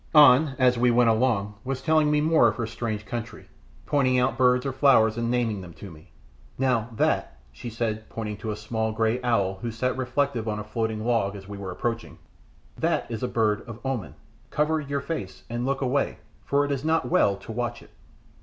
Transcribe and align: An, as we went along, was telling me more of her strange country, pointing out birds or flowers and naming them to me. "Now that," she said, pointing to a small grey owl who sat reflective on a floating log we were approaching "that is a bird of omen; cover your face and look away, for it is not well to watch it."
An, 0.15 0.55
as 0.57 0.79
we 0.79 0.89
went 0.89 1.11
along, 1.11 1.53
was 1.63 1.79
telling 1.79 2.09
me 2.09 2.21
more 2.21 2.47
of 2.47 2.55
her 2.55 2.65
strange 2.65 3.05
country, 3.05 3.47
pointing 3.85 4.17
out 4.17 4.35
birds 4.35 4.65
or 4.65 4.71
flowers 4.73 5.15
and 5.15 5.29
naming 5.29 5.61
them 5.61 5.73
to 5.73 5.91
me. 5.91 6.11
"Now 6.57 6.89
that," 6.95 7.37
she 7.51 7.69
said, 7.69 8.09
pointing 8.09 8.37
to 8.37 8.49
a 8.49 8.55
small 8.55 8.93
grey 8.93 9.21
owl 9.21 9.59
who 9.61 9.69
sat 9.69 9.95
reflective 9.95 10.47
on 10.47 10.57
a 10.57 10.63
floating 10.63 11.05
log 11.05 11.37
we 11.45 11.57
were 11.59 11.69
approaching 11.69 12.17
"that 12.75 13.11
is 13.11 13.21
a 13.21 13.27
bird 13.27 13.61
of 13.67 13.77
omen; 13.85 14.15
cover 14.49 14.79
your 14.79 15.01
face 15.01 15.43
and 15.51 15.67
look 15.67 15.81
away, 15.81 16.17
for 16.45 16.65
it 16.65 16.71
is 16.71 16.83
not 16.83 17.07
well 17.11 17.35
to 17.35 17.51
watch 17.51 17.83
it." 17.83 17.91